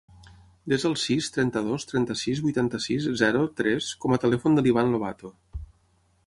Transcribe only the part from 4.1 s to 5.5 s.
a telèfon de l'Ivan Lobato.